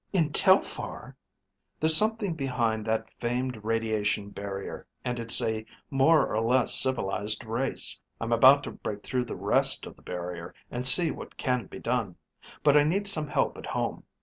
"In 0.13 0.31
Telphar?" 0.31 1.15
"There's 1.79 1.95
something 1.95 2.33
behind 2.33 2.87
that 2.87 3.05
famed 3.19 3.59
radiation 3.63 4.31
barrier, 4.31 4.87
and 5.05 5.19
it's 5.19 5.39
a 5.43 5.63
more 5.91 6.25
or 6.25 6.41
less 6.41 6.73
civilized 6.73 7.45
race. 7.45 8.01
I'm 8.19 8.31
about 8.31 8.63
to 8.63 8.71
break 8.71 9.03
through 9.03 9.25
the 9.25 9.35
rest 9.35 9.85
of 9.85 9.95
the 9.95 10.01
barrier 10.01 10.55
and 10.71 10.83
see 10.83 11.11
what 11.11 11.37
can 11.37 11.67
be 11.67 11.77
done. 11.77 12.15
But 12.63 12.75
I 12.75 12.83
need 12.83 13.05
some 13.07 13.27
help 13.27 13.59
at 13.59 13.67
home. 13.67 14.03